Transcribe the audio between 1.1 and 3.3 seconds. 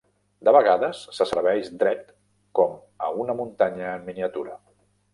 se serveix dret com a